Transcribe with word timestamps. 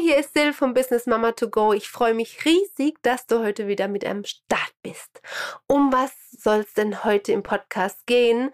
Hier 0.00 0.16
ist 0.16 0.32
Sil 0.36 0.52
von 0.54 0.74
Business 0.74 1.06
Mama 1.06 1.32
to 1.32 1.50
Go. 1.50 1.72
Ich 1.72 1.88
freue 1.88 2.14
mich 2.14 2.44
riesig, 2.44 3.02
dass 3.02 3.26
du 3.26 3.40
heute 3.40 3.66
wieder 3.66 3.88
mit 3.88 4.04
am 4.04 4.24
Start 4.24 4.72
bist. 4.82 5.20
Um 5.66 5.92
was 5.92 6.12
soll 6.30 6.60
es 6.60 6.72
denn 6.74 7.02
heute 7.04 7.32
im 7.32 7.42
Podcast 7.42 8.06
gehen? 8.06 8.52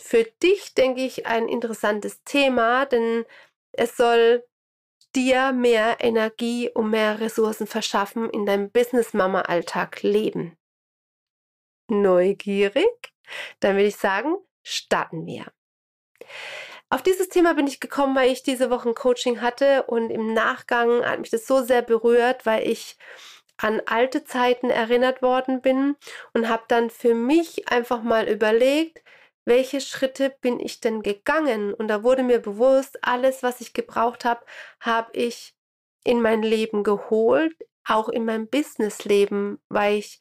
Für 0.00 0.22
dich, 0.40 0.74
denke 0.74 1.00
ich, 1.00 1.26
ein 1.26 1.48
interessantes 1.48 2.22
Thema, 2.22 2.86
denn 2.86 3.24
es 3.72 3.96
soll 3.96 4.44
dir 5.16 5.52
mehr 5.52 5.96
Energie 5.98 6.70
und 6.70 6.90
mehr 6.90 7.18
Ressourcen 7.18 7.66
verschaffen 7.66 8.30
in 8.30 8.46
deinem 8.46 8.70
Business 8.70 9.14
Mama 9.14 9.42
Alltag 9.42 10.02
leben. 10.02 10.56
Neugierig? 11.88 13.12
Dann 13.58 13.74
würde 13.74 13.88
ich 13.88 13.96
sagen, 13.96 14.36
starten 14.62 15.26
wir. 15.26 15.46
Auf 16.90 17.02
dieses 17.02 17.28
Thema 17.28 17.54
bin 17.54 17.66
ich 17.66 17.80
gekommen, 17.80 18.16
weil 18.16 18.30
ich 18.30 18.42
diese 18.42 18.70
Woche 18.70 18.88
ein 18.88 18.94
Coaching 18.94 19.42
hatte 19.42 19.82
und 19.84 20.10
im 20.10 20.32
Nachgang 20.32 21.04
hat 21.04 21.20
mich 21.20 21.30
das 21.30 21.46
so 21.46 21.62
sehr 21.62 21.82
berührt, 21.82 22.46
weil 22.46 22.66
ich 22.66 22.96
an 23.58 23.82
alte 23.86 24.24
Zeiten 24.24 24.70
erinnert 24.70 25.20
worden 25.20 25.60
bin 25.60 25.96
und 26.32 26.48
habe 26.48 26.64
dann 26.68 26.90
für 26.90 27.14
mich 27.14 27.68
einfach 27.68 28.02
mal 28.02 28.28
überlegt, 28.28 29.02
welche 29.44 29.80
Schritte 29.80 30.34
bin 30.40 30.60
ich 30.60 30.80
denn 30.80 31.02
gegangen? 31.02 31.74
Und 31.74 31.88
da 31.88 32.02
wurde 32.02 32.22
mir 32.22 32.38
bewusst, 32.38 32.98
alles, 33.02 33.42
was 33.42 33.60
ich 33.60 33.72
gebraucht 33.74 34.24
habe, 34.24 34.44
habe 34.80 35.10
ich 35.12 35.54
in 36.04 36.22
mein 36.22 36.42
Leben 36.42 36.84
geholt, 36.84 37.54
auch 37.86 38.08
in 38.08 38.24
mein 38.24 38.48
Businessleben, 38.48 39.60
weil 39.68 39.96
ich 39.96 40.20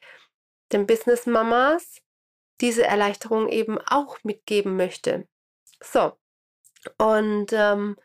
den 0.72 0.88
Business 0.88 1.26
Mamas 1.26 2.02
diese 2.60 2.84
Erleichterung 2.84 3.50
eben 3.50 3.78
auch 3.80 4.18
mitgeben 4.24 4.76
möchte. 4.76 5.28
So, 5.82 6.14
und 6.98 7.48
ähm, 7.52 7.98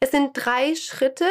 es 0.00 0.10
sind 0.10 0.32
drei 0.34 0.74
Schritte, 0.74 1.28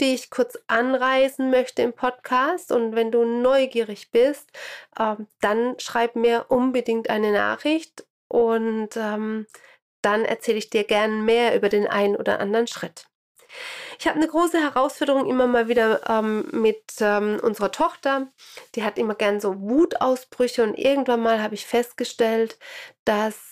die 0.00 0.14
ich 0.14 0.30
kurz 0.30 0.58
anreißen 0.66 1.50
möchte 1.50 1.82
im 1.82 1.92
Podcast. 1.92 2.72
Und 2.72 2.94
wenn 2.94 3.12
du 3.12 3.24
neugierig 3.24 4.10
bist, 4.10 4.50
ähm, 4.98 5.28
dann 5.40 5.78
schreib 5.78 6.16
mir 6.16 6.46
unbedingt 6.48 7.08
eine 7.08 7.32
Nachricht 7.32 8.04
und 8.28 8.96
ähm, 8.96 9.46
dann 10.02 10.24
erzähle 10.24 10.58
ich 10.58 10.70
dir 10.70 10.84
gern 10.84 11.24
mehr 11.24 11.54
über 11.54 11.68
den 11.68 11.86
einen 11.86 12.16
oder 12.16 12.40
anderen 12.40 12.66
Schritt. 12.66 13.06
Ich 13.98 14.06
habe 14.08 14.16
eine 14.16 14.26
große 14.26 14.58
Herausforderung 14.58 15.28
immer 15.28 15.46
mal 15.46 15.68
wieder 15.68 16.08
ähm, 16.08 16.48
mit 16.50 16.82
ähm, 17.00 17.38
unserer 17.42 17.70
Tochter. 17.70 18.32
Die 18.74 18.82
hat 18.82 18.98
immer 18.98 19.14
gern 19.14 19.40
so 19.40 19.60
Wutausbrüche 19.60 20.62
und 20.62 20.74
irgendwann 20.74 21.20
mal 21.20 21.42
habe 21.42 21.54
ich 21.54 21.66
festgestellt, 21.66 22.58
dass 23.04 23.51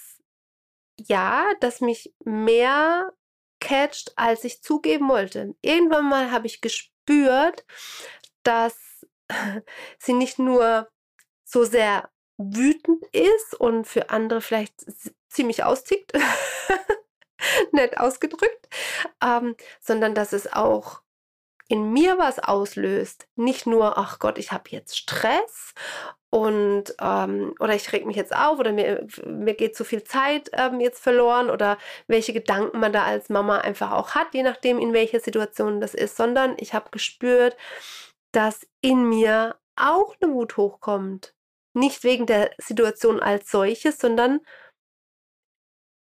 ja, 1.09 1.45
das 1.61 1.81
mich 1.81 2.15
mehr 2.25 3.13
catcht, 3.61 4.13
als 4.17 4.45
ich 4.45 4.63
zugeben 4.63 5.09
wollte. 5.09 5.55
Irgendwann 5.61 6.09
mal 6.09 6.31
habe 6.31 6.47
ich 6.47 6.61
gespürt, 6.61 7.65
dass 8.43 8.77
sie 9.99 10.13
nicht 10.13 10.39
nur 10.39 10.89
so 11.45 11.65
sehr 11.65 12.11
wütend 12.39 13.05
ist 13.13 13.55
und 13.55 13.87
für 13.87 14.11
andere 14.11 14.41
vielleicht 14.41 14.87
ziemlich 15.29 15.63
austickt, 15.63 16.13
nett 17.73 17.99
ausgedrückt, 17.99 18.69
ähm, 19.23 19.57
sondern 19.81 20.15
dass 20.15 20.33
es 20.33 20.53
auch 20.53 21.03
in 21.69 21.93
mir 21.93 22.19
was 22.19 22.39
auslöst. 22.39 23.29
Nicht 23.37 23.67
nur, 23.67 23.97
ach 23.99 24.19
Gott, 24.19 24.39
ich 24.39 24.53
habe 24.53 24.71
jetzt 24.71 24.97
Stress 24.97 25.75
und 26.31 26.95
ähm, 27.01 27.55
oder 27.59 27.75
ich 27.75 27.93
reg 27.93 28.07
mich 28.07 28.17
jetzt 28.17 28.35
auf 28.35 28.61
oder 28.61 28.73
mir, 28.73 29.07
mir 29.27 29.55
geht 29.55 29.77
zu 29.77 29.85
viel 29.85 30.05
Zeit 30.05 30.49
ähm, 30.53 30.81
jetzt 30.81 31.03
verloren 31.03 31.51
oder 31.51 31.77
welche 32.07 32.33
Gedanken 32.33 32.79
man 32.79 32.93
da 32.93 33.05
als 33.05 33.29
Mama 33.29 33.59
einfach 33.59 33.91
auch 33.91 34.15
hat, 34.15 34.33
je 34.33 34.45
nachdem 34.45 34.79
in 34.79 34.93
welcher 34.93 35.19
Situation 35.19 35.81
das 35.81 35.93
ist, 35.93 36.17
sondern 36.17 36.55
ich 36.59 36.73
habe 36.73 36.91
gespürt, 36.91 37.57
dass 38.33 38.67
in 38.81 39.09
mir 39.09 39.57
auch 39.77 40.15
eine 40.21 40.33
Wut 40.33 40.57
hochkommt. 40.57 41.35
Nicht 41.75 42.05
wegen 42.05 42.27
der 42.27 42.51
Situation 42.59 43.21
als 43.21 43.51
solches, 43.51 43.99
sondern 43.99 44.41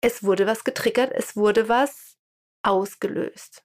es 0.01 0.25
wurde 0.25 0.47
was 0.47 0.65
getriggert, 0.65 1.13
es 1.13 1.37
wurde 1.37 1.69
was 1.69 2.17
ausgelöst. 2.63 3.65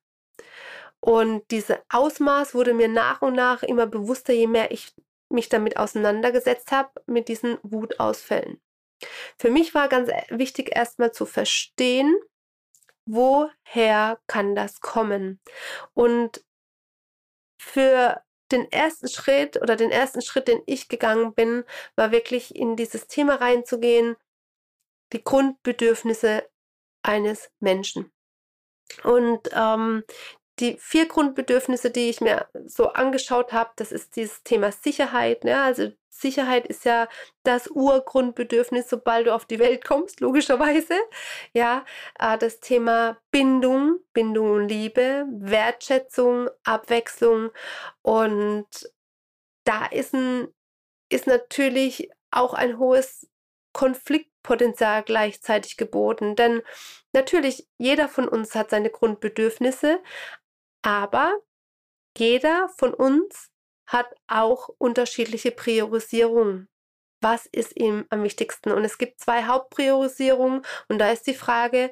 Und 1.00 1.50
diese 1.52 1.84
Ausmaß 1.90 2.56
wurde 2.56 2.74
mir 2.74 2.88
nach 2.88 3.22
und 3.22 3.36
nach 3.36 3.64
immer 3.64 3.86
bewusster, 3.88 4.34
je 4.34 4.48
mehr 4.48 4.72
ich 4.72 4.94
mich 5.36 5.50
damit 5.50 5.78
auseinandergesetzt 5.78 6.72
habe, 6.72 6.90
mit 7.06 7.28
diesen 7.28 7.60
Wutausfällen. 7.62 8.60
Für 9.38 9.52
mich 9.52 9.76
war 9.76 9.90
ganz 9.90 10.10
wichtig 10.30 10.76
erstmal 10.76 11.12
zu 11.12 11.26
verstehen, 11.26 12.16
woher 13.06 14.20
kann 14.28 14.56
das 14.56 14.82
kommen? 14.82 15.40
Und 15.94 16.44
für 17.62 18.22
den 18.52 18.72
ersten 18.72 19.08
Schritt 19.08 19.62
oder 19.62 19.76
den 19.76 19.92
ersten 19.92 20.22
Schritt, 20.22 20.48
den 20.48 20.62
ich 20.66 20.88
gegangen 20.88 21.34
bin, 21.34 21.64
war 21.96 22.12
wirklich 22.12 22.56
in 22.56 22.76
dieses 22.76 23.08
Thema 23.08 23.36
reinzugehen, 23.36 24.16
die 25.14 25.24
Grundbedürfnisse 25.24 26.48
eines 27.04 27.52
Menschen. 27.60 28.12
Und 29.04 29.50
ähm, 29.54 30.04
die 30.60 30.78
vier 30.80 31.08
Grundbedürfnisse, 31.08 31.92
die 31.92 32.10
ich 32.10 32.22
mir 32.22 32.48
so 32.66 32.90
angeschaut 32.90 33.52
habe, 33.52 33.72
das 33.76 33.92
ist 33.92 34.16
dieses 34.16 34.44
Thema 34.44 34.72
Sicherheit. 34.72 35.44
Ne? 35.44 35.62
Also 35.62 35.92
Sicherheit 36.10 36.66
ist 36.68 36.86
ja 36.86 37.10
das 37.44 37.68
Urgrundbedürfnis, 37.68 38.90
sobald 38.90 39.28
du 39.28 39.34
auf 39.34 39.46
die 39.46 39.60
Welt 39.60 39.84
kommst, 39.84 40.22
logischerweise. 40.22 40.96
Ja, 41.54 41.86
äh, 42.20 42.38
das 42.38 42.60
Thema 42.62 43.18
Bindung, 43.32 44.00
Bindung 44.14 44.52
und 44.52 44.70
Liebe, 44.70 45.26
Wertschätzung, 45.30 46.50
Abwechslung 46.64 47.52
und 48.02 48.68
da 49.66 49.86
ist 49.88 50.14
ein 50.14 50.48
ist 51.10 51.28
natürlich 51.28 52.10
auch 52.32 52.54
ein 52.54 52.80
hohes 52.80 53.30
Konfliktpotenzial 53.74 55.04
gleichzeitig 55.04 55.78
geboten. 55.78 56.36
Denn 56.36 56.62
natürlich, 57.14 57.68
jeder 57.78 58.08
von 58.08 58.28
uns 58.28 58.56
hat 58.56 58.70
seine 58.70 58.90
Grundbedürfnisse, 58.90 60.02
aber 60.86 61.42
jeder 62.16 62.70
von 62.78 62.94
uns 62.94 63.52
hat 63.88 64.16
auch 64.28 64.70
unterschiedliche 64.78 65.52
Priorisierungen. 65.52 66.70
Was 67.22 67.48
ist 67.48 67.76
ihm 67.76 68.06
am 68.10 68.22
wichtigsten? 68.22 68.72
Und 68.72 68.86
es 68.86 69.00
gibt 69.00 69.20
zwei 69.20 69.46
Hauptpriorisierungen 69.46 70.62
und 70.88 71.00
da 71.00 71.12
ist 71.12 71.26
die 71.26 71.34
Frage, 71.34 71.92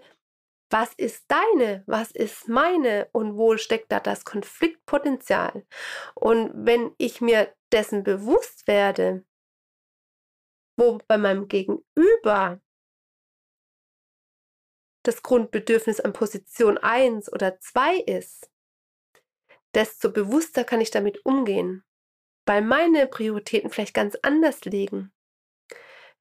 was 0.69 0.93
ist 0.93 1.25
deine, 1.27 1.83
was 1.87 2.11
ist 2.11 2.47
meine 2.47 3.09
und 3.13 3.35
wo 3.35 3.57
steckt 3.57 3.91
da 3.91 3.99
das 3.99 4.25
Konfliktpotenzial? 4.25 5.65
Und 6.13 6.51
wenn 6.53 6.93
ich 6.99 7.19
mir 7.19 7.53
dessen 7.71 8.03
bewusst 8.03 8.67
werde, 8.67 9.25
wo 10.77 10.99
bei 11.07 11.17
meinem 11.17 11.47
Gegenüber 11.47 12.61
das 15.03 15.23
Grundbedürfnis 15.23 15.99
an 15.99 16.13
Position 16.13 16.77
1 16.77 17.31
oder 17.33 17.59
2 17.59 17.97
ist, 17.97 18.52
desto 19.73 20.11
bewusster 20.11 20.63
kann 20.63 20.81
ich 20.81 20.91
damit 20.91 21.25
umgehen, 21.25 21.83
weil 22.45 22.61
meine 22.61 23.07
Prioritäten 23.07 23.69
vielleicht 23.69 23.93
ganz 23.93 24.17
anders 24.21 24.65
liegen. 24.65 25.11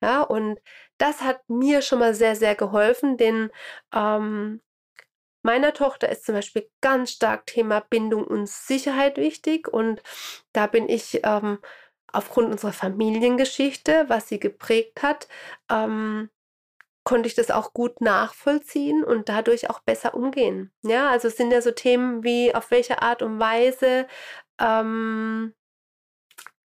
Ja, 0.01 0.23
und 0.23 0.61
das 0.99 1.23
hat 1.23 1.49
mir 1.49 1.81
schon 1.83 2.01
mal 2.01 2.15
sehr, 2.15 2.35
sehr 2.35 2.57
geholfen, 2.57 3.17
denn 3.17 3.51
ähm, 3.95 4.61
meiner 5.43 5.73
Tochter 5.75 6.09
ist 6.09 6.25
zum 6.25 6.35
Beispiel 6.35 6.69
ganz 6.81 7.13
stark 7.13 7.47
Thema 7.47 7.81
Bindung 7.81 8.25
und 8.25 8.49
Sicherheit 8.49 9.17
wichtig 9.17 9.69
und 9.69 10.03
da 10.53 10.67
bin 10.67 10.89
ich 10.89 11.21
ähm, 11.25 11.59
aufgrund 12.13 12.51
unserer 12.51 12.73
Familiengeschichte, 12.73 14.05
was 14.09 14.29
sie 14.29 14.41
geprägt 14.41 15.03
hat, 15.03 15.29
ähm, 15.71 16.31
konnte 17.05 17.27
ich 17.27 17.35
das 17.35 17.51
auch 17.51 17.73
gut 17.73 18.01
nachvollziehen 18.01 19.05
und 19.05 19.29
dadurch 19.29 19.69
auch 19.71 19.81
besser 19.81 20.15
umgehen. 20.15 20.73
Ja, 20.83 21.11
also 21.11 21.29
es 21.29 21.37
sind 21.37 21.51
ja 21.51 21.61
so 21.61 21.73
Themen 21.73 22.23
wie 22.23 22.55
auf 22.55 22.71
welche 22.71 23.03
Art 23.03 23.23
und 23.23 23.41
Weise 23.41 24.07
ähm, 24.61 25.55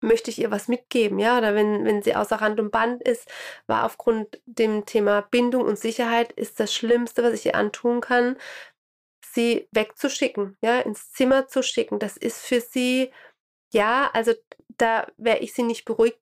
möchte 0.02 0.32
ich 0.32 0.40
ihr 0.40 0.52
was 0.52 0.68
mitgeben, 0.68 1.20
ja, 1.20 1.38
oder 1.38 1.56
wenn, 1.56 1.86
wenn 1.86 2.02
sie 2.02 2.16
außer 2.16 2.38
Rand 2.38 2.60
und 2.60 2.72
Band 2.72 3.02
ist, 3.04 3.30
war 3.68 3.86
aufgrund 3.86 4.42
dem 4.46 4.86
Thema 4.86 5.22
Bindung 5.22 5.64
und 5.64 5.78
Sicherheit 5.78 6.32
ist 6.34 6.60
das 6.60 6.74
Schlimmste, 6.74 7.24
was 7.24 7.34
ich 7.34 7.48
ihr 7.48 7.56
antun 7.56 8.02
kann, 8.02 8.38
sie 9.34 9.68
wegzuschicken, 9.72 10.58
ja, 10.62 10.80
ins 10.80 11.12
Zimmer 11.12 11.48
zu 11.48 11.64
schicken. 11.64 12.00
Das 12.00 12.18
ist 12.18 12.46
für 12.46 12.62
sie, 12.62 13.12
ja, 13.74 14.10
also 14.14 14.34
da 14.78 15.08
wäre 15.18 15.40
ich 15.40 15.54
sie 15.54 15.64
nicht 15.64 15.86
beruhigt, 15.86 16.20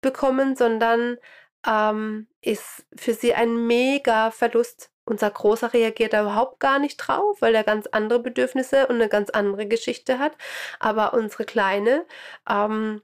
bekommen, 0.00 0.56
sondern 0.56 1.18
ähm, 1.66 2.28
ist 2.40 2.86
für 2.96 3.14
sie 3.14 3.34
ein 3.34 3.66
mega 3.66 4.30
Verlust. 4.30 4.90
Unser 5.04 5.30
Großer 5.30 5.72
reagiert 5.72 6.12
da 6.12 6.22
überhaupt 6.22 6.60
gar 6.60 6.78
nicht 6.78 6.96
drauf, 6.98 7.40
weil 7.40 7.54
er 7.54 7.64
ganz 7.64 7.86
andere 7.86 8.20
Bedürfnisse 8.20 8.86
und 8.88 8.96
eine 8.96 9.08
ganz 9.08 9.30
andere 9.30 9.66
Geschichte 9.66 10.18
hat. 10.18 10.36
Aber 10.80 11.14
unsere 11.14 11.44
Kleine, 11.44 12.06
ähm, 12.48 13.02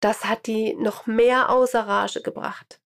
das 0.00 0.24
hat 0.26 0.46
die 0.46 0.74
noch 0.74 1.06
mehr 1.06 1.50
außer 1.50 1.80
Rage 1.86 2.22
gebracht. 2.22 2.80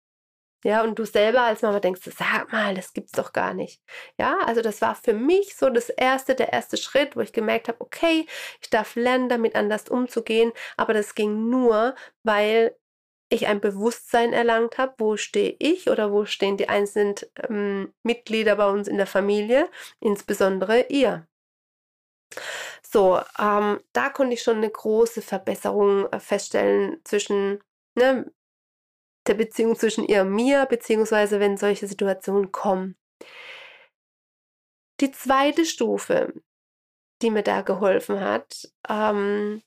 Ja, 0.64 0.82
und 0.82 0.98
du 0.98 1.04
selber 1.04 1.42
als 1.42 1.62
Mama 1.62 1.78
denkst, 1.80 2.00
sag 2.18 2.50
mal, 2.50 2.74
das 2.74 2.92
gibt's 2.92 3.12
doch 3.12 3.32
gar 3.32 3.54
nicht. 3.54 3.80
Ja, 4.18 4.38
also 4.46 4.62
das 4.62 4.80
war 4.80 4.96
für 4.96 5.12
mich 5.12 5.54
so 5.56 5.70
das 5.70 5.90
erste, 5.90 6.34
der 6.34 6.52
erste 6.52 6.76
Schritt, 6.76 7.14
wo 7.14 7.20
ich 7.20 7.32
gemerkt 7.32 7.68
habe, 7.68 7.80
okay, 7.80 8.26
ich 8.60 8.68
darf 8.70 8.96
lernen, 8.96 9.28
damit 9.28 9.54
anders 9.54 9.88
umzugehen, 9.88 10.52
aber 10.76 10.92
das 10.92 11.14
ging 11.14 11.48
nur, 11.50 11.94
weil 12.24 12.76
ich 13.28 13.46
ein 13.46 13.60
Bewusstsein 13.60 14.32
erlangt 14.32 14.78
habe, 14.78 14.94
wo 14.98 15.16
stehe 15.16 15.56
ich 15.58 15.90
oder 15.90 16.12
wo 16.12 16.24
stehen 16.26 16.56
die 16.56 16.68
einzelnen 16.68 17.16
ähm, 17.48 17.92
Mitglieder 18.02 18.56
bei 18.56 18.68
uns 18.68 18.88
in 18.88 18.96
der 18.96 19.06
Familie, 19.06 19.68
insbesondere 20.00 20.86
ihr. 20.88 21.26
So, 22.82 23.20
ähm, 23.38 23.80
da 23.92 24.10
konnte 24.10 24.34
ich 24.34 24.42
schon 24.42 24.58
eine 24.58 24.70
große 24.70 25.22
Verbesserung 25.22 26.06
äh, 26.12 26.20
feststellen 26.20 27.00
zwischen 27.04 27.62
ne, 27.96 28.30
der 29.26 29.34
Beziehung 29.34 29.76
zwischen 29.76 30.04
ihr 30.04 30.22
und 30.22 30.32
mir, 30.32 30.66
beziehungsweise 30.66 31.40
wenn 31.40 31.56
solche 31.56 31.86
Situationen 31.86 32.52
kommen. 32.52 32.96
Die 35.00 35.10
zweite 35.10 35.66
Stufe, 35.66 36.32
die 37.22 37.30
mir 37.30 37.42
da 37.42 37.62
geholfen 37.62 38.20
hat, 38.20 38.70
ähm, 38.88 39.62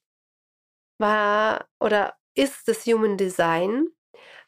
war 0.97 1.67
oder 1.79 2.18
ist 2.39 2.67
das 2.67 2.85
Human 2.85 3.17
Design. 3.17 3.87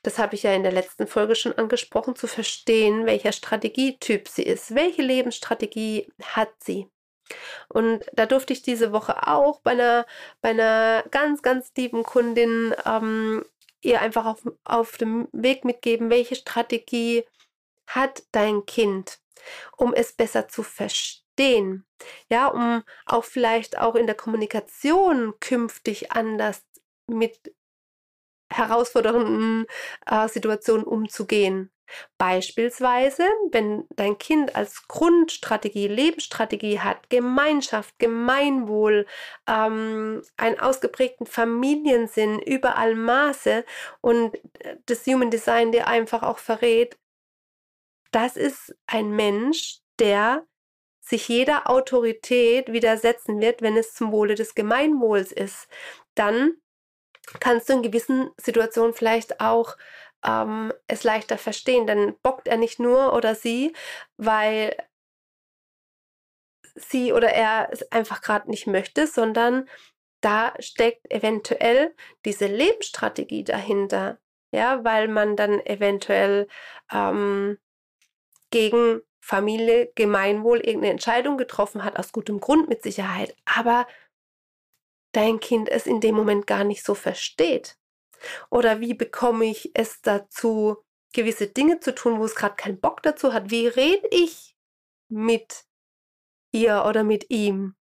Das 0.02 0.18
habe 0.18 0.36
ich 0.36 0.44
ja 0.44 0.54
in 0.54 0.64
der 0.64 0.72
letzten 0.72 1.08
Folge 1.08 1.36
schon 1.36 1.54
angesprochen, 1.54 2.16
zu 2.16 2.26
verstehen, 2.26 3.06
welcher 3.06 3.34
Strategietyp 3.34 4.28
sie 4.28 4.44
ist. 4.44 4.74
Welche 4.74 5.02
Lebensstrategie 5.02 6.12
hat 6.24 6.52
sie? 6.60 6.88
Und 7.70 8.06
da 8.14 8.26
durfte 8.26 8.54
ich 8.54 8.62
diese 8.62 8.92
Woche 8.92 9.28
auch 9.28 9.62
bei 9.62 9.72
einer, 9.72 10.06
bei 10.42 10.50
einer 10.50 11.04
ganz, 11.12 11.42
ganz 11.42 11.72
lieben 11.78 12.04
Kundin 12.04 12.74
ähm, 12.86 13.46
ihr 13.82 14.02
einfach 14.02 14.26
auf, 14.26 14.42
auf 14.64 14.98
dem 14.98 15.28
Weg 15.32 15.66
mitgeben, 15.66 16.10
welche 16.10 16.36
Strategie 16.36 17.26
hat 17.88 18.24
dein 18.32 18.66
Kind, 18.66 19.20
um 19.78 19.94
es 19.94 20.14
besser 20.14 20.48
zu 20.48 20.64
verstehen. 20.64 21.86
Ja, 22.30 22.48
um 22.48 22.84
auch 23.06 23.24
vielleicht 23.24 23.78
auch 23.78 23.96
in 23.96 24.08
der 24.08 24.16
Kommunikation 24.16 25.34
künftig 25.40 26.12
anders 26.12 26.64
mit 27.08 27.54
herausfordernden 28.52 29.66
äh, 30.06 30.28
Situationen 30.28 30.86
umzugehen. 30.86 31.72
Beispielsweise, 32.18 33.28
wenn 33.52 33.86
dein 33.96 34.18
Kind 34.18 34.56
als 34.56 34.88
Grundstrategie, 34.88 35.88
Lebensstrategie 35.88 36.80
hat, 36.80 37.10
Gemeinschaft, 37.10 37.98
Gemeinwohl, 38.00 39.06
ähm, 39.48 40.24
einen 40.38 40.60
ausgeprägten 40.60 41.26
Familiensinn, 41.26 42.40
überall 42.40 42.96
Maße 42.96 43.66
und 44.02 44.38
das 44.86 45.06
Human 45.06 45.32
Design 45.32 45.72
dir 45.72 45.88
einfach 45.88 46.24
auch 46.24 46.38
verrät, 46.38 46.98
das 48.12 48.36
ist 48.38 48.76
ein 48.88 49.12
Mensch, 49.12 49.80
der 50.00 50.46
sich 51.00 51.28
jeder 51.28 51.70
Autorität 51.70 52.72
widersetzen 52.72 53.42
wird, 53.42 53.62
wenn 53.62 53.76
es 53.76 53.94
zum 53.94 54.12
Wohle 54.12 54.36
des 54.36 54.54
Gemeinwohls 54.56 55.32
ist. 55.32 55.68
Dann 56.16 56.61
kannst 57.40 57.70
du 57.70 57.74
in 57.74 57.84
gewissen 57.84 58.32
Situationen 58.38 58.94
vielleicht 58.94 59.40
auch 59.40 59.78
ähm, 60.26 60.74
es 60.88 61.04
leichter 61.04 61.38
verstehen. 61.38 61.88
Dann 61.88 62.16
bockt 62.22 62.48
er 62.48 62.58
nicht 62.58 62.80
nur 62.80 63.14
oder 63.14 63.36
sie, 63.36 63.74
weil 64.18 64.76
sie 66.76 67.14
oder 67.14 67.30
er 67.30 67.70
es 67.72 67.92
einfach 67.92 68.22
gerade 68.22 68.50
nicht 68.50 68.68
möchte, 68.68 69.08
sondern 69.08 69.68
da 70.22 70.54
steckt 70.60 71.12
eventuell 71.12 71.96
diese 72.26 72.46
Lebensstrategie 72.48 73.44
dahinter. 73.44 74.20
Ja, 74.54 74.84
weil 74.84 75.08
man 75.08 75.36
dann 75.38 75.66
eventuell 75.66 76.48
ähm, 76.92 77.58
gegen 78.52 79.02
Familie, 79.22 79.92
Gemeinwohl 79.96 80.58
irgendeine 80.60 80.92
Entscheidung 80.92 81.38
getroffen 81.38 81.84
hat, 81.86 81.98
aus 81.98 82.12
gutem 82.12 82.40
Grund 82.40 82.68
mit 82.68 82.84
Sicherheit. 82.84 83.36
Aber 83.46 83.88
dein 85.12 85.40
Kind 85.40 85.70
es 85.70 85.86
in 85.86 86.02
dem 86.02 86.16
Moment 86.16 86.48
gar 86.48 86.64
nicht 86.64 86.84
so 86.84 86.96
versteht? 86.96 87.78
Oder 88.50 88.80
wie 88.80 88.94
bekomme 88.94 89.46
ich 89.46 89.72
es 89.74 90.02
dazu, 90.02 90.78
gewisse 91.14 91.48
Dinge 91.48 91.80
zu 91.80 91.94
tun, 91.94 92.20
wo 92.20 92.26
es 92.26 92.36
gerade 92.36 92.56
keinen 92.56 92.80
Bock 92.80 93.02
dazu 93.04 93.34
hat? 93.34 93.50
Wie 93.52 93.68
rede 93.68 94.08
ich 94.12 94.56
mit 95.10 95.66
ihr 96.52 96.86
oder 96.86 97.04
mit 97.04 97.30
ihm? 97.30 97.76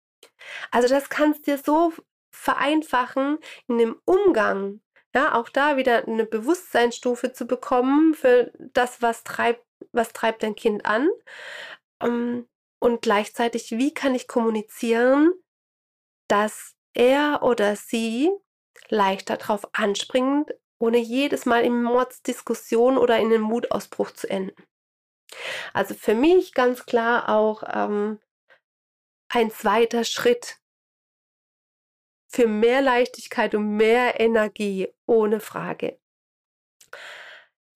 Also 0.70 0.88
das 0.88 1.08
kannst 1.08 1.46
dir 1.46 1.58
so 1.58 1.92
vereinfachen 2.30 3.38
in 3.66 3.78
dem 3.78 4.00
Umgang. 4.04 4.80
Ja, 5.14 5.34
auch 5.34 5.48
da 5.48 5.78
wieder 5.78 6.06
eine 6.06 6.26
Bewusstseinsstufe 6.26 7.32
zu 7.32 7.46
bekommen 7.46 8.14
für 8.14 8.52
das, 8.58 9.00
was 9.00 9.24
treibt, 9.24 9.64
was 9.92 10.12
treibt 10.12 10.42
dein 10.42 10.54
Kind 10.54 10.84
an. 10.84 11.08
Ähm, 12.02 12.46
und 12.78 13.00
gleichzeitig, 13.00 13.70
wie 13.72 13.94
kann 13.94 14.14
ich 14.14 14.28
kommunizieren, 14.28 15.32
dass 16.28 16.75
er 16.96 17.42
oder 17.42 17.76
sie 17.76 18.30
leichter 18.88 19.36
darauf 19.36 19.68
anspringen, 19.72 20.46
ohne 20.78 20.98
jedes 20.98 21.46
Mal 21.46 21.64
in 21.64 21.82
Mordsdiskussion 21.82 22.98
oder 22.98 23.18
in 23.18 23.26
einem 23.26 23.42
Mutausbruch 23.42 24.10
zu 24.12 24.28
enden. 24.28 24.62
Also 25.72 25.94
für 25.94 26.14
mich 26.14 26.54
ganz 26.54 26.86
klar 26.86 27.28
auch 27.28 27.62
ähm, 27.66 28.20
ein 29.28 29.50
zweiter 29.50 30.04
Schritt 30.04 30.58
für 32.28 32.46
mehr 32.46 32.82
Leichtigkeit 32.82 33.54
und 33.54 33.76
mehr 33.76 34.20
Energie, 34.20 34.88
ohne 35.06 35.40
Frage. 35.40 35.98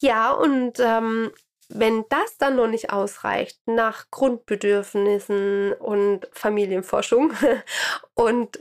Ja, 0.03 0.33
und 0.33 0.79
ähm, 0.81 1.33
wenn 1.73 2.05
das 2.09 2.37
dann 2.37 2.57
noch 2.57 2.67
nicht 2.67 2.93
ausreicht, 2.93 3.61
nach 3.67 4.11
Grundbedürfnissen 4.11 5.73
und 5.75 6.29
Familienforschung 6.33 7.33
und 8.15 8.59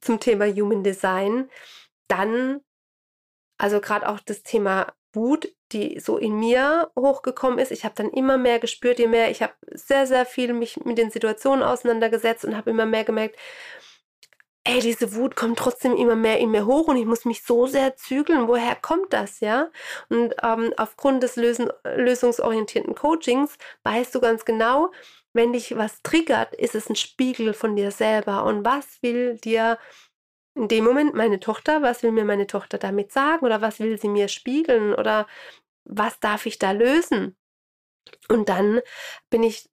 zum 0.00 0.20
Thema 0.20 0.46
Human 0.46 0.84
Design, 0.84 1.50
dann, 2.06 2.60
also 3.58 3.80
gerade 3.80 4.08
auch 4.08 4.20
das 4.20 4.42
Thema 4.42 4.92
Wut, 5.12 5.52
die 5.72 5.98
so 6.00 6.16
in 6.16 6.38
mir 6.38 6.90
hochgekommen 6.98 7.58
ist. 7.58 7.72
Ich 7.72 7.84
habe 7.84 7.94
dann 7.96 8.10
immer 8.10 8.38
mehr 8.38 8.58
gespürt, 8.58 8.98
je 8.98 9.08
mehr, 9.08 9.30
ich 9.30 9.42
habe 9.42 9.54
sehr, 9.72 10.06
sehr 10.06 10.24
viel 10.24 10.52
mich 10.52 10.76
mit 10.84 10.98
den 10.98 11.10
Situationen 11.10 11.62
auseinandergesetzt 11.64 12.44
und 12.44 12.56
habe 12.56 12.70
immer 12.70 12.86
mehr 12.86 13.04
gemerkt, 13.04 13.36
ey, 14.68 14.80
diese 14.80 15.14
Wut 15.14 15.34
kommt 15.34 15.58
trotzdem 15.58 15.96
immer 15.96 16.14
mehr 16.14 16.38
in 16.38 16.50
mir 16.50 16.66
hoch 16.66 16.88
und 16.88 16.96
ich 16.96 17.06
muss 17.06 17.24
mich 17.24 17.42
so 17.42 17.66
sehr 17.66 17.96
zügeln. 17.96 18.48
Woher 18.48 18.76
kommt 18.76 19.12
das, 19.12 19.40
ja? 19.40 19.70
Und 20.10 20.34
ähm, 20.42 20.74
aufgrund 20.76 21.22
des 21.22 21.36
lösen, 21.36 21.70
lösungsorientierten 21.84 22.94
Coachings 22.94 23.56
weißt 23.84 24.14
du 24.14 24.20
ganz 24.20 24.44
genau, 24.44 24.92
wenn 25.32 25.52
dich 25.54 25.76
was 25.76 26.02
triggert, 26.02 26.54
ist 26.54 26.74
es 26.74 26.90
ein 26.90 26.96
Spiegel 26.96 27.54
von 27.54 27.76
dir 27.76 27.90
selber. 27.90 28.44
Und 28.44 28.64
was 28.64 29.02
will 29.02 29.36
dir 29.38 29.78
in 30.54 30.68
dem 30.68 30.84
Moment 30.84 31.14
meine 31.14 31.40
Tochter, 31.40 31.82
was 31.82 32.02
will 32.02 32.12
mir 32.12 32.24
meine 32.24 32.46
Tochter 32.46 32.78
damit 32.78 33.12
sagen 33.12 33.46
oder 33.46 33.60
was 33.62 33.80
will 33.80 33.98
sie 33.98 34.08
mir 34.08 34.28
spiegeln 34.28 34.94
oder 34.94 35.26
was 35.84 36.20
darf 36.20 36.46
ich 36.46 36.58
da 36.58 36.72
lösen? 36.72 37.36
Und 38.28 38.48
dann 38.48 38.80
bin 39.30 39.42
ich 39.42 39.70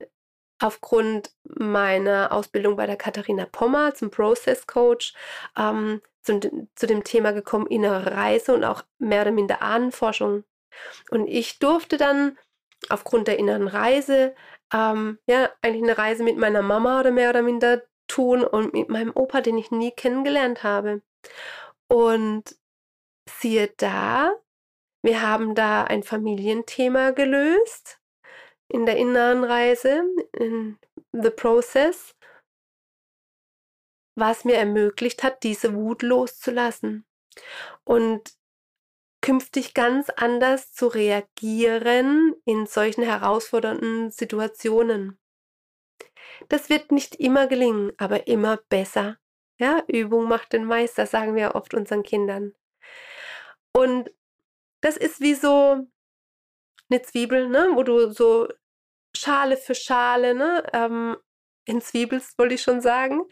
aufgrund 0.60 1.32
meiner 1.44 2.32
Ausbildung 2.32 2.76
bei 2.76 2.86
der 2.86 2.96
Katharina 2.96 3.46
Pommer 3.46 3.94
zum 3.94 4.10
Process 4.10 4.68
Coach 4.68 5.14
ähm, 5.58 6.02
zu, 6.22 6.40
zu, 6.76 6.88
dem 6.88 7.04
Thema 7.04 7.32
gekommen, 7.32 7.68
innere 7.68 8.12
Reise 8.12 8.54
und 8.54 8.64
auch 8.64 8.84
mehr 8.98 9.22
oder 9.22 9.32
minder 9.32 9.62
Ahnenforschung. 9.62 10.44
Und 11.12 11.28
ich 11.28 11.60
durfte 11.60 11.98
dann 11.98 12.38
aufgrund 12.90 13.28
der 13.28 13.38
inneren 13.38 13.68
Reise 13.68 14.36
ähm, 14.74 15.20
ja 15.28 15.50
eigentlich 15.62 15.84
eine 15.84 15.98
Reise 15.98 16.24
mit 16.24 16.38
meiner 16.38 16.62
Mama 16.62 17.00
oder 17.00 17.12
mehr 17.12 17.30
oder 17.30 17.42
minder 17.42 17.84
tun 18.08 18.44
und 18.44 18.74
mit 18.74 18.90
meinem 18.90 19.12
Opa, 19.16 19.42
den 19.42 19.58
ich 19.58 19.72
nie 19.72 19.92
kennengelernt 19.92 20.64
habe. 20.64 21.02
Und 21.88 22.56
siehe 23.30 23.72
da, 23.78 24.32
wir 25.02 25.22
haben 25.22 25.56
da 25.56 25.84
ein 25.84 26.04
Familienthema 26.04 27.12
gelöst 27.12 28.00
in 28.76 28.86
der 28.86 28.98
inneren 28.98 29.46
Reise, 29.46 30.04
in 30.34 30.78
The 31.14 31.30
Process, 31.30 32.14
was 34.16 34.44
mir 34.44 34.58
ermöglicht 34.58 35.24
hat, 35.24 35.44
diese 35.44 35.74
Wut 35.74 36.02
loszulassen 36.02 37.06
und 37.86 38.34
künftig 39.22 39.74
ganz 39.76 40.10
anders 40.10 40.74
zu 40.74 40.88
reagieren 40.88 42.36
in 42.44 42.66
solchen 42.66 43.04
herausfordernden 43.04 44.12
Situationen. 44.12 45.18
Das 46.50 46.70
wird 46.70 46.92
nicht 46.92 47.16
immer 47.16 47.48
gelingen, 47.48 47.94
aber 47.98 48.28
immer 48.28 48.58
besser. 48.68 49.18
Ja, 49.58 49.86
Übung 49.88 50.28
macht 50.28 50.52
den 50.52 50.66
Meister, 50.66 51.06
sagen 51.06 51.36
wir 51.36 51.56
oft 51.56 51.74
unseren 51.74 52.04
Kindern. 52.04 52.54
Und 53.74 54.12
das 54.82 54.98
ist 54.98 55.22
wie 55.22 55.34
so 55.34 55.88
eine 56.90 57.02
Zwiebel, 57.02 57.48
ne? 57.48 57.70
wo 57.74 57.84
du 57.84 58.12
so 58.12 58.50
Schale 59.26 59.58
für 59.58 59.76
Schale 59.76 60.36
ne? 60.36 60.64
ähm, 60.74 61.18
entzwiebelst, 61.66 62.38
wollte 62.38 62.56
ich 62.56 62.62
schon 62.62 62.82
sagen, 62.82 63.24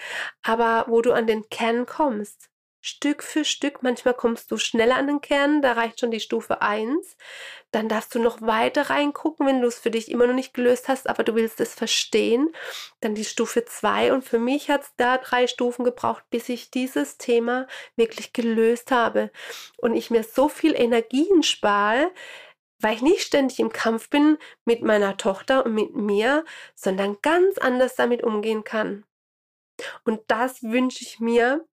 aber 0.41 0.85
wo 0.87 1.01
du 1.01 1.13
an 1.13 1.27
den 1.27 1.47
Kern 1.49 1.85
kommst. 1.85 2.49
Stück 2.85 3.23
für 3.23 3.45
Stück. 3.45 3.81
Manchmal 3.81 4.13
kommst 4.13 4.51
du 4.51 4.57
schneller 4.57 4.97
an 4.97 5.07
den 5.07 5.21
Kern, 5.21 5.61
da 5.61 5.71
reicht 5.71 6.01
schon 6.01 6.11
die 6.11 6.19
Stufe 6.19 6.61
1. 6.61 7.15
Dann 7.71 7.87
darfst 7.87 8.13
du 8.13 8.19
noch 8.19 8.41
weiter 8.41 8.89
reingucken, 8.89 9.47
wenn 9.47 9.61
du 9.61 9.67
es 9.67 9.79
für 9.79 9.89
dich 9.89 10.11
immer 10.11 10.27
noch 10.27 10.33
nicht 10.33 10.53
gelöst 10.53 10.89
hast, 10.89 11.07
aber 11.07 11.23
du 11.23 11.33
willst 11.33 11.61
es 11.61 11.73
verstehen. 11.73 12.53
Dann 12.99 13.15
die 13.15 13.23
Stufe 13.23 13.63
2 13.63 14.11
und 14.11 14.25
für 14.25 14.37
mich 14.37 14.69
hat 14.69 14.81
es 14.81 14.91
da 14.97 15.17
drei 15.17 15.47
Stufen 15.47 15.85
gebraucht, 15.85 16.25
bis 16.29 16.49
ich 16.49 16.71
dieses 16.71 17.17
Thema 17.17 17.67
wirklich 17.95 18.33
gelöst 18.33 18.91
habe 18.91 19.31
und 19.77 19.93
ich 19.93 20.09
mir 20.09 20.23
so 20.23 20.49
viel 20.49 20.75
Energien 20.75 21.41
spare, 21.41 22.11
weil 22.83 22.95
ich 22.95 23.01
nicht 23.01 23.21
ständig 23.21 23.59
im 23.59 23.71
Kampf 23.71 24.09
bin 24.09 24.37
mit 24.65 24.81
meiner 24.83 25.17
Tochter 25.17 25.65
und 25.65 25.73
mit 25.73 25.95
mir, 25.95 26.43
sondern 26.75 27.17
ganz 27.21 27.57
anders 27.57 27.95
damit 27.95 28.23
umgehen 28.23 28.63
kann. 28.63 29.05
Und 30.03 30.21
das 30.27 30.61
wünsche 30.63 31.03
ich 31.03 31.19
mir 31.19 31.65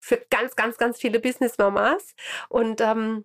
für 0.00 0.18
ganz, 0.30 0.54
ganz, 0.54 0.76
ganz 0.76 0.98
viele 0.98 1.18
Business-Mamas. 1.18 2.14
Und 2.48 2.80
ähm, 2.80 3.24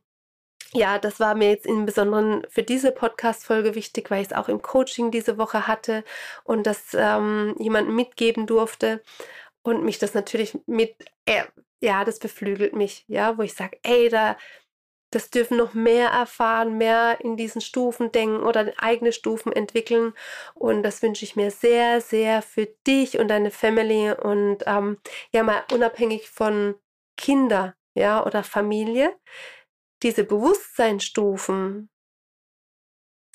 ja, 0.73 0.97
das 0.97 1.19
war 1.19 1.35
mir 1.35 1.49
jetzt 1.49 1.65
im 1.65 1.85
Besonderen 1.85 2.47
für 2.49 2.63
diese 2.63 2.91
Podcast-Folge 2.91 3.75
wichtig, 3.75 4.09
weil 4.09 4.21
ich 4.21 4.29
es 4.29 4.33
auch 4.33 4.47
im 4.47 4.61
Coaching 4.61 5.11
diese 5.11 5.37
Woche 5.37 5.67
hatte 5.67 6.03
und 6.43 6.65
das 6.65 6.93
ähm, 6.93 7.55
jemandem 7.59 7.95
mitgeben 7.95 8.47
durfte 8.47 9.03
und 9.63 9.83
mich 9.83 9.99
das 9.99 10.13
natürlich 10.13 10.57
mit, 10.67 10.95
äh, 11.25 11.43
ja, 11.81 12.05
das 12.05 12.19
beflügelt 12.19 12.73
mich, 12.73 13.03
ja, 13.07 13.37
wo 13.37 13.41
ich 13.41 13.53
sage, 13.53 13.77
ey, 13.83 14.07
da 14.09 14.37
das 15.11 15.29
dürfen 15.29 15.57
noch 15.57 15.73
mehr 15.73 16.09
erfahren, 16.09 16.77
mehr 16.77 17.19
in 17.21 17.35
diesen 17.37 17.61
Stufen 17.61 18.11
denken 18.11 18.43
oder 18.43 18.73
eigene 18.77 19.11
Stufen 19.11 19.51
entwickeln. 19.51 20.13
Und 20.55 20.83
das 20.83 21.01
wünsche 21.01 21.25
ich 21.25 21.35
mir 21.35 21.51
sehr, 21.51 22.01
sehr 22.01 22.41
für 22.41 22.67
dich 22.87 23.19
und 23.19 23.27
deine 23.27 23.51
Family 23.51 24.11
und 24.11 24.63
ähm, 24.65 24.97
ja 25.31 25.43
mal 25.43 25.63
unabhängig 25.71 26.29
von 26.29 26.75
Kinder, 27.17 27.75
ja, 27.93 28.25
oder 28.25 28.43
Familie. 28.43 29.15
Diese 30.01 30.23
Bewusstseinsstufen 30.23 31.89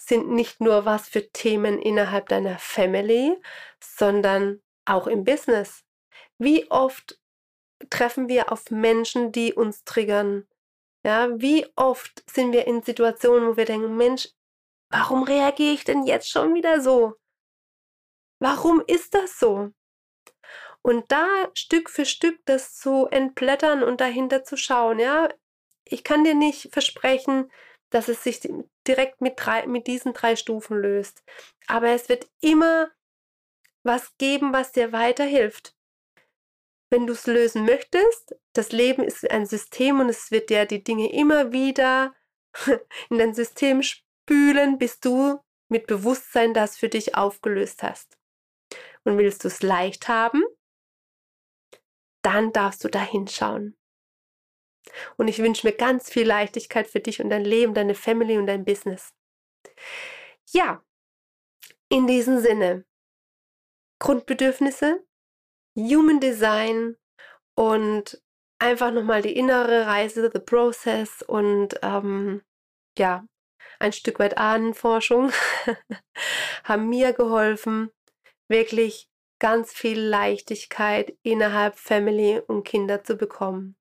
sind 0.00 0.30
nicht 0.30 0.60
nur 0.60 0.84
was 0.84 1.08
für 1.08 1.30
Themen 1.30 1.80
innerhalb 1.80 2.28
deiner 2.28 2.58
Family, 2.58 3.36
sondern 3.80 4.62
auch 4.86 5.06
im 5.06 5.24
Business. 5.24 5.84
Wie 6.38 6.70
oft 6.70 7.20
treffen 7.90 8.28
wir 8.28 8.50
auf 8.50 8.70
Menschen, 8.70 9.32
die 9.32 9.52
uns 9.52 9.84
triggern, 9.84 10.46
ja, 11.06 11.28
wie 11.40 11.64
oft 11.76 12.28
sind 12.28 12.52
wir 12.52 12.66
in 12.66 12.82
Situationen, 12.82 13.48
wo 13.48 13.56
wir 13.56 13.64
denken, 13.64 13.96
Mensch, 13.96 14.28
warum 14.90 15.22
reagiere 15.22 15.74
ich 15.74 15.84
denn 15.84 16.04
jetzt 16.04 16.28
schon 16.28 16.52
wieder 16.52 16.80
so? 16.80 17.14
Warum 18.40 18.82
ist 18.88 19.14
das 19.14 19.38
so? 19.38 19.70
Und 20.82 21.12
da 21.12 21.26
Stück 21.54 21.90
für 21.90 22.06
Stück 22.06 22.40
das 22.44 22.74
zu 22.74 23.06
entblättern 23.06 23.84
und 23.84 24.00
dahinter 24.00 24.42
zu 24.42 24.56
schauen, 24.56 24.98
ja, 24.98 25.28
ich 25.84 26.02
kann 26.02 26.24
dir 26.24 26.34
nicht 26.34 26.72
versprechen, 26.72 27.52
dass 27.90 28.08
es 28.08 28.24
sich 28.24 28.40
direkt 28.88 29.20
mit, 29.20 29.34
drei, 29.36 29.64
mit 29.68 29.86
diesen 29.86 30.12
drei 30.12 30.34
Stufen 30.34 30.76
löst. 30.76 31.22
Aber 31.68 31.90
es 31.90 32.08
wird 32.08 32.28
immer 32.40 32.90
was 33.84 34.16
geben, 34.18 34.52
was 34.52 34.72
dir 34.72 34.90
weiterhilft 34.90 35.75
wenn 36.90 37.06
du 37.06 37.12
es 37.12 37.26
lösen 37.26 37.64
möchtest, 37.64 38.36
das 38.52 38.72
Leben 38.72 39.02
ist 39.02 39.28
ein 39.30 39.46
System 39.46 40.00
und 40.00 40.08
es 40.08 40.30
wird 40.30 40.50
dir 40.50 40.66
die 40.66 40.84
Dinge 40.84 41.12
immer 41.12 41.52
wieder 41.52 42.14
in 43.10 43.18
dein 43.18 43.34
System 43.34 43.82
spülen, 43.82 44.78
bis 44.78 45.00
du 45.00 45.40
mit 45.68 45.86
Bewusstsein 45.86 46.54
das 46.54 46.76
für 46.76 46.88
dich 46.88 47.14
aufgelöst 47.14 47.82
hast. 47.82 48.16
Und 49.04 49.18
willst 49.18 49.44
du 49.44 49.48
es 49.48 49.62
leicht 49.62 50.08
haben, 50.08 50.42
dann 52.22 52.52
darfst 52.52 52.82
du 52.82 52.88
da 52.88 53.02
hinschauen. 53.02 53.76
Und 55.16 55.28
ich 55.28 55.38
wünsche 55.38 55.66
mir 55.66 55.72
ganz 55.72 56.10
viel 56.10 56.26
Leichtigkeit 56.26 56.88
für 56.88 57.00
dich 57.00 57.20
und 57.20 57.30
dein 57.30 57.44
Leben, 57.44 57.74
deine 57.74 57.94
Family 57.94 58.38
und 58.38 58.46
dein 58.46 58.64
Business. 58.64 59.14
Ja, 60.50 60.84
in 61.88 62.06
diesem 62.06 62.40
Sinne, 62.40 62.84
Grundbedürfnisse 63.98 65.05
Human 65.76 66.20
Design 66.20 66.96
und 67.54 68.20
einfach 68.58 68.90
nochmal 68.90 69.22
die 69.22 69.36
innere 69.36 69.86
Reise, 69.86 70.30
The 70.32 70.40
Process 70.40 71.22
und 71.22 71.78
ähm, 71.82 72.42
ja, 72.98 73.24
ein 73.78 73.92
Stück 73.92 74.18
weit 74.18 74.38
Ahnenforschung 74.38 75.32
haben 76.64 76.88
mir 76.88 77.12
geholfen, 77.12 77.90
wirklich 78.48 79.08
ganz 79.38 79.72
viel 79.72 80.00
Leichtigkeit 80.00 81.16
innerhalb 81.22 81.78
Family 81.78 82.40
und 82.46 82.64
Kinder 82.64 83.04
zu 83.04 83.16
bekommen. 83.16 83.76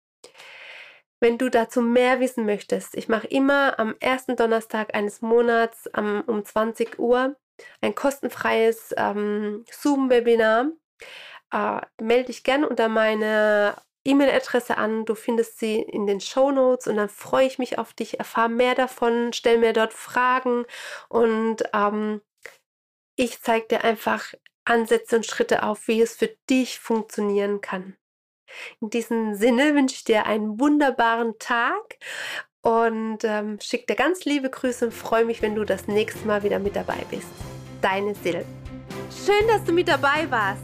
Wenn 1.22 1.38
du 1.38 1.50
dazu 1.50 1.82
mehr 1.82 2.20
wissen 2.20 2.46
möchtest, 2.46 2.96
ich 2.96 3.08
mache 3.08 3.28
immer 3.28 3.80
am 3.80 3.96
ersten 4.02 4.36
Donnerstag 4.36 4.94
eines 4.94 5.22
Monats 5.22 5.90
um, 5.98 6.22
um 6.28 6.44
20 6.44 7.00
Uhr 7.00 7.38
ein 7.80 7.96
kostenfreies 7.96 8.94
ähm, 8.98 9.64
Zoom-Webinar 9.72 10.72
äh, 11.52 11.82
melde 12.02 12.26
dich 12.26 12.44
gerne 12.44 12.68
unter 12.68 12.90
meine 12.90 13.76
E-Mail-Adresse 14.06 14.78
an. 14.78 15.06
Du 15.06 15.16
findest 15.16 15.60
sie 15.60 15.82
in 15.82 16.08
den 16.08 16.22
Show 16.22 16.52
Notes 16.52 16.88
und 16.88 16.98
dann 16.98 17.10
freue 17.10 17.48
ich 17.48 17.60
mich 17.60 17.78
auf 17.78 17.94
dich. 17.94 18.20
Erfahre 18.20 18.50
mehr 18.50 18.76
davon, 18.76 19.34
stell 19.34 19.58
mir 19.58 19.74
dort 19.74 19.94
Fragen 19.94 20.66
und 21.10 21.64
ähm, 21.74 22.22
ich 23.18 23.42
zeige 23.42 23.68
dir 23.68 23.84
einfach 23.84 24.34
Ansätze 24.66 25.18
und 25.18 25.26
Schritte 25.26 25.64
auf, 25.64 25.88
wie 25.88 26.02
es 26.02 26.16
für 26.16 26.30
dich 26.50 26.80
funktionieren 26.80 27.62
kann. 27.62 27.96
In 28.82 28.90
diesem 28.90 29.36
Sinne 29.36 29.74
wünsche 29.76 29.96
ich 29.96 30.04
dir 30.04 30.26
einen 30.26 30.60
wunderbaren 30.60 31.38
Tag 31.40 31.98
und 32.62 33.20
ähm, 33.24 33.60
schicke 33.62 33.88
dir 33.88 33.96
ganz 33.96 34.26
liebe 34.26 34.50
Grüße 34.50 34.86
und 34.86 34.94
freue 34.94 35.26
mich, 35.26 35.42
wenn 35.42 35.56
du 35.56 35.66
das 35.66 35.88
nächste 35.88 36.26
Mal 36.26 36.44
wieder 36.44 36.60
mit 36.60 36.76
dabei 36.76 37.06
bist. 37.10 37.28
Deine 37.82 38.16
Sil. 38.18 38.46
Schön, 39.26 39.48
dass 39.48 39.64
du 39.64 39.72
mit 39.72 39.88
dabei 39.88 40.30
warst. 40.30 40.64